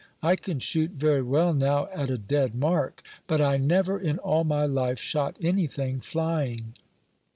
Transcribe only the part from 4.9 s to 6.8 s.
shot anything flying."